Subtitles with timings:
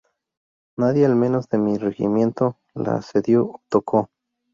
[0.79, 4.09] Nadie, al menos de mi regimiento, la asedió o tocó.